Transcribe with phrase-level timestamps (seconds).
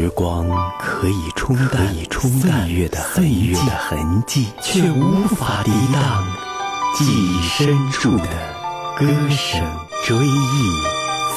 [0.00, 6.24] 时光可以冲淡可以冲淡岁月的岁月的痕迹，却无法抵挡
[6.94, 8.24] 记忆深处的
[8.96, 9.60] 歌声。
[10.06, 10.72] 追忆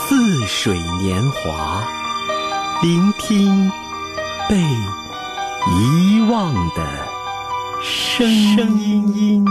[0.08, 1.84] 似水年华，
[2.82, 3.70] 聆听
[4.48, 6.88] 被遗忘的
[7.82, 8.26] 声
[8.82, 9.46] 音。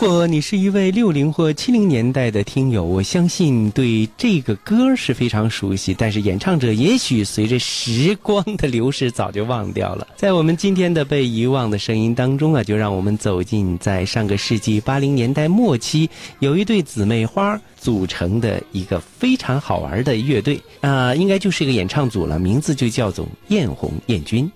[0.00, 10.06] 如果你是一位六零或七零年代的听友，我相信对这个歌是非常熟悉，但是演唱者也许随着时光的流逝早就忘掉了。
[10.14, 24.48] 在我们今天的被遗忘的声音当中啊，就让我们走进在上个世纪八零年代末期，有一对姊妹花组成的一个非常好玩的乐队啊、应该就是一个演唱组了，名字就叫做艳红艳军。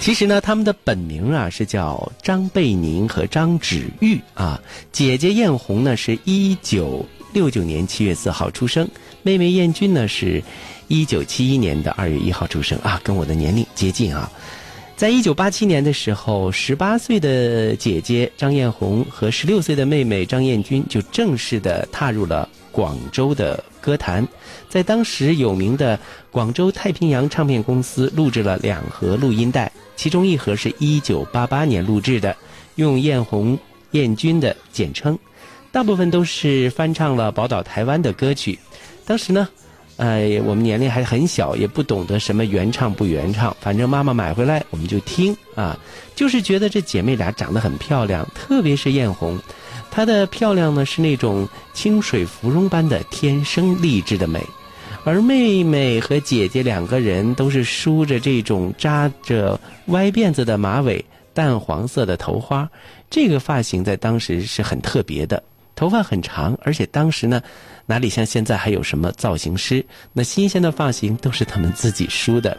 [0.00, 4.58] 其实呢，他们的本名啊是叫张贝宁和张芷玉啊。
[4.90, 8.88] 姐姐艳红呢是一九六九年七月四号出生，
[9.22, 10.42] 妹妹艳君呢是
[10.88, 14.32] 一九七一年的二月一号出生啊，跟我的年龄接近啊。
[15.00, 24.28] 在一九八七年的时候，十八岁的姐姐张艳红和十六岁的妹妹张艳君就正式的踏入了广州的歌坛，
[24.68, 25.98] 在当时有名的
[26.30, 32.36] 广州太平洋唱片公司录制了两盒录音带，其中一盒是一九八八年录制的，
[32.74, 33.58] 用艳红、
[33.92, 35.18] 艳君的简称，
[35.72, 38.58] 大部分都是翻唱了宝岛台湾的歌曲。
[39.06, 39.48] 当时呢，
[40.00, 45.78] 呃，我们年龄还很小，也不懂得什么原唱不原唱，反正妈妈买回来我们就听啊，
[46.16, 49.38] 就是觉得这姐妹俩长得很漂亮，特别是艳红，
[49.90, 54.42] 她的漂亮呢是那种清水芙蓉般的天生丽质的美，
[55.04, 62.66] 而妹妹和姐姐两个人都是梳着这种扎着歪辫子的马尾，淡黄色的头花，
[63.10, 65.42] 这个发型在当时是很特别的。
[65.80, 67.40] 头发很长，而且当时呢，
[67.86, 69.82] 哪里像现在还有什么造型师？
[70.12, 72.54] 那新鲜的发型都是他们自己梳的。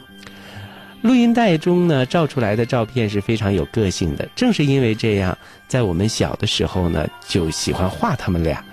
[1.03, 4.27] 录音带中呢，照出来的照片是非常有个性的。
[4.35, 5.37] 正是因为这样，
[5.67, 8.65] 在我们小的时候呢，就喜欢画他们俩。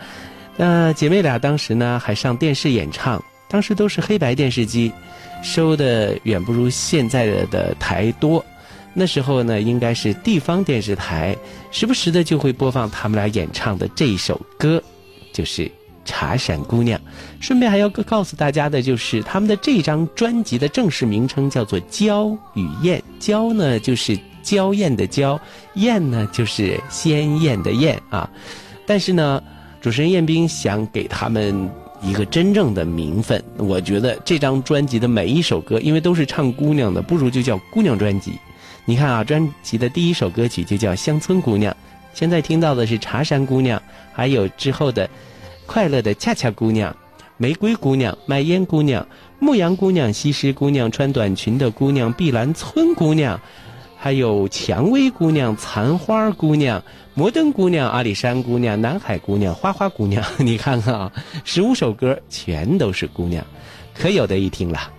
[0.56, 4.90] 那姐妹俩当时呢，还上电视演唱，当时都是黑白电视机，
[5.42, 8.42] 收的远不如现在的的台多。
[9.00, 11.36] 那时候呢，应该是地方电视台，
[11.70, 14.82] 时不时的就会播放他们俩演唱的这一首歌，
[15.32, 15.66] 就是
[16.04, 16.98] 《茶山姑娘》。
[17.38, 25.40] 顺便还要告诉大家的就是，他们的这张专辑的正式名称叫做《娇与艳》，娇呢就是娇艳的娇，
[25.74, 28.28] 艳呢就是鲜艳的艳啊。
[28.84, 29.40] 但是呢，
[29.80, 31.70] 主持人彦斌想给他们
[32.02, 38.32] 一个真正的名分，我觉得这张专辑的每一首歌，因为都是唱姑娘的，不如就叫姑娘专辑。
[38.88, 41.70] 你看啊，专辑的第一首歌曲就叫《乡村姑娘》，
[42.14, 43.78] 现在听到的是《茶山姑娘》，
[44.14, 45.06] 还有之后的
[45.66, 46.90] 《快乐的恰恰姑娘》、
[47.36, 49.02] 《玫瑰姑娘》、《卖烟姑娘》、
[49.40, 53.38] 《牧羊姑娘》、《西施姑娘》、穿短裙的姑娘、碧兰村姑娘，
[53.98, 56.82] 还有蔷薇姑娘、残花姑娘、
[57.12, 60.24] 摩登姑娘、阿里山姑娘、南海姑娘、花花姑娘。
[60.38, 61.12] 你看看啊，
[61.44, 63.44] 十五首歌全都是姑娘，
[63.94, 64.92] 可有得一听了。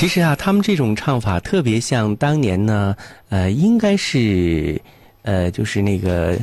[0.00, 2.96] 其实啊，他们这种唱法特别像当年呢，
[3.28, 4.80] 呃，应该是，
[5.20, 6.38] 呃，就是那个，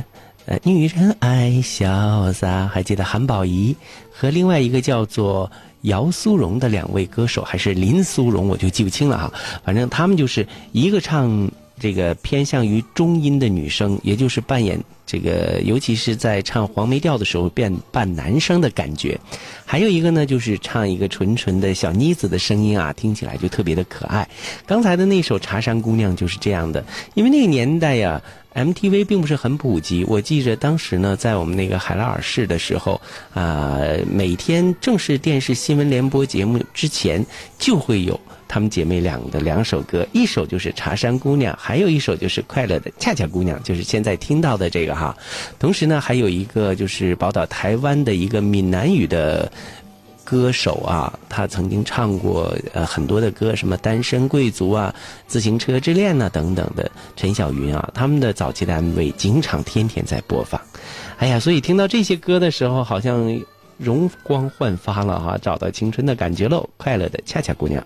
[0.46, 3.74] 呃，女人爱潇洒，还记得韩宝仪
[4.12, 5.50] 和另外一个叫做
[5.80, 9.32] 姚苏蓉的两位歌手，还是林苏蓉，我就记不清了哈。
[9.64, 14.78] 反正他们就是一个唱这个偏向于中音的女生，也就是扮演。
[15.06, 19.16] 这个尤其是在唱黄梅调的时候，变扮男生的感觉；
[19.64, 24.28] 还有一个呢，就是唱一个纯纯的小妮子的声音啊，听起来就特别的可爱。
[24.66, 26.84] 刚才的那首《茶山姑娘》就是这样的，
[27.14, 28.20] 因为那个年代呀
[28.52, 30.04] ，MTV 并不是很普及。
[30.04, 33.00] 我记着当时呢，在我们那个海拉尔市的时候
[33.32, 37.24] 啊，每天正式电视新闻联播节目之前
[37.58, 38.20] 就会有。
[38.48, 45.14] 她们姐妹俩的两首歌，一首就是《茶山姑娘》，还有一首就是《快乐的恰恰姑娘》，就是现在听到的这个哈。
[45.58, 49.52] 同时呢，还有一个就是宝岛台湾的一个闽南语的
[50.24, 54.94] 歌手啊，他曾经唱过呃很多的歌，什么《单身贵族》啊，
[55.26, 56.90] 《自行车之恋》呐等等的。
[57.16, 60.60] 陈小云啊，他们的早期的 MV 经常天天在播放。
[61.18, 63.40] 哎呀，所以听到这些歌的时候，好像
[63.76, 66.68] 容光焕发了哈，找到青春的感觉喽！
[66.76, 67.84] 快乐的恰恰姑娘。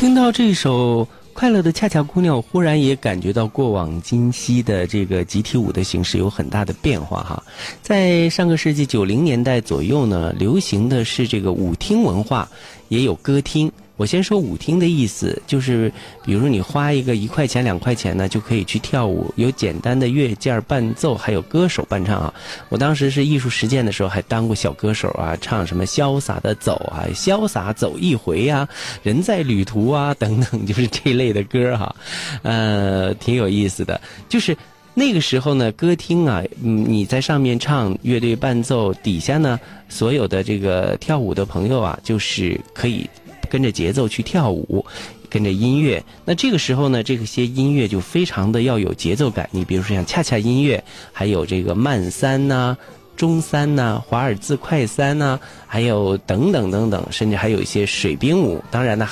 [0.00, 1.04] 听到这首
[1.34, 7.42] 《快乐的恰恰姑娘》，忽然也感觉到过往今昔的这个集体舞的形式有很大的变化哈。
[7.82, 12.48] 在上个世纪九零年代左右呢，流行的是这个舞厅文化，
[12.88, 13.70] 也有歌厅。
[14.00, 15.92] 我先说舞厅的意思，就是
[16.24, 22.32] 比如你花一个一块钱、两块钱呢，就可以去跳舞，有简单的乐件伴奏，还有歌手伴唱啊。
[22.70, 28.66] 我当时是艺术实践的时候，还当过小歌手啊，唱什么潇洒的走啊，潇洒走一回呀，
[29.02, 31.94] 人在旅途啊等等， 就是这类的歌哈，
[32.40, 34.00] 呃，挺有意思的。
[34.30, 34.56] 就是
[34.94, 43.06] 那个时候呢，歌厅啊，嗯，你在上面唱，乐队伴奏，底下呢，所有的这个跳舞的朋友啊，就是可以。
[43.50, 44.86] 跟着节奏去跳舞，
[45.28, 46.02] 跟着音乐。
[46.24, 49.46] 那这个时候呢，这些音乐就非常的要有节奏感。
[49.50, 52.76] 你比如说像恰恰音乐，还有这个慢三呐、
[53.16, 58.62] 中三呐、华尔兹快三呐，还有等等等等，甚至还有一些水兵舞。
[58.70, 59.06] 当然呢，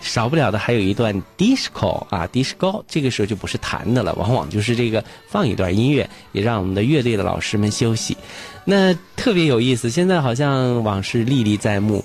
[0.00, 2.84] 少不了的还有一段 disco 啊，disco。
[2.86, 8.16] 这个时候就不是弹的了，往往就是这个放一段音乐，也让我们的乐队的老师们休息。
[8.64, 9.88] 那特别有意思。
[9.88, 12.04] 现在好像往事历历在目。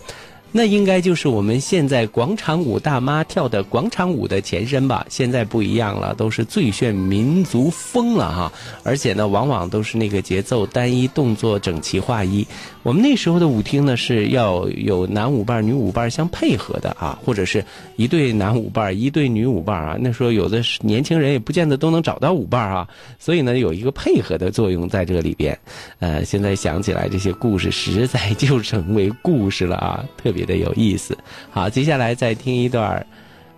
[0.55, 5.03] 那应该就是我们现在广场舞大妈跳的广场舞的前身吧？
[5.10, 8.53] 现在不一样了，都是最炫民族风了哈！
[8.83, 12.45] 而且呢，往往都是那个节奏单一，动作整齐划一。
[12.83, 19.98] 我们那时候的舞厅呢，是要有男舞伴、女舞伴相配合的啊， 或者是一对男舞伴、一对女舞伴啊。
[20.00, 25.57] 那时候有的年轻人也不见得都能找到舞伴啊，所以呢，有一个配合的作用在这里边。
[25.98, 30.42] 呃，现在想起来这些故事，实在就成为故事了啊，特别。
[30.43, 31.17] 觉得有意思，
[31.50, 33.00] 好，接下来再听一段《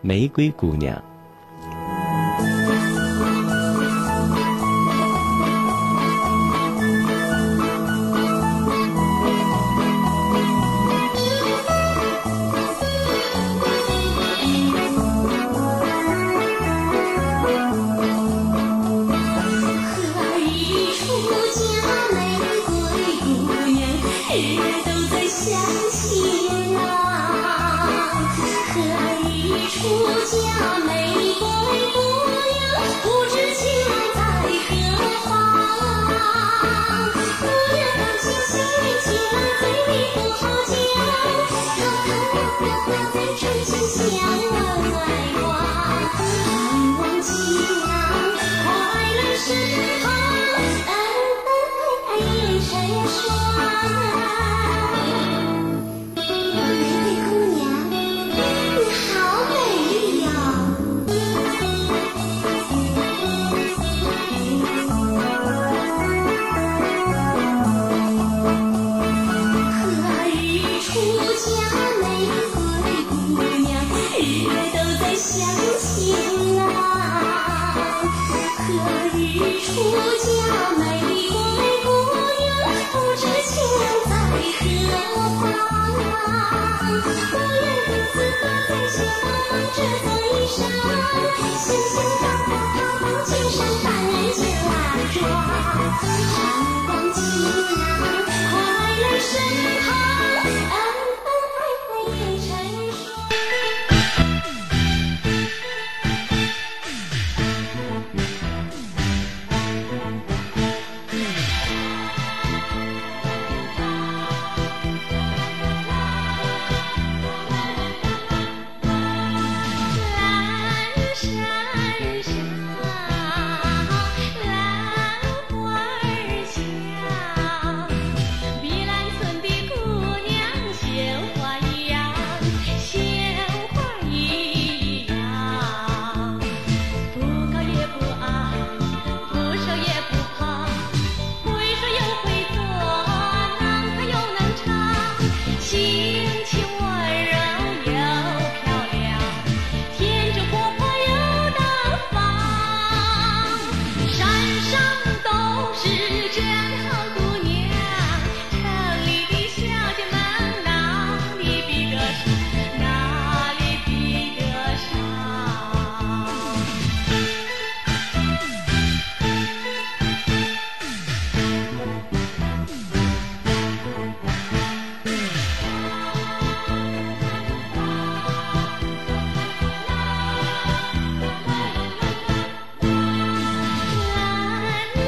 [0.01, 0.95] 玫瑰姑娘》。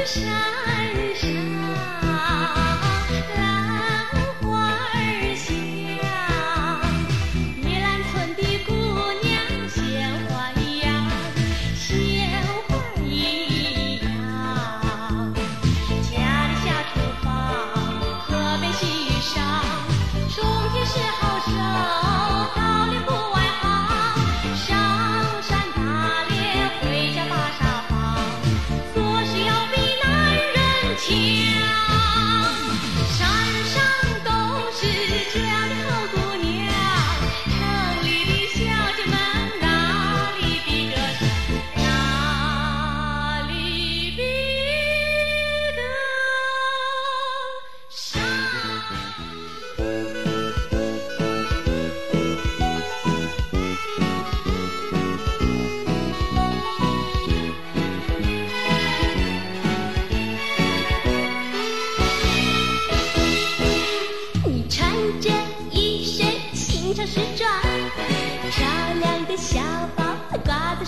[0.08, 0.47] Krishna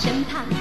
[0.01, 0.60] 生怕。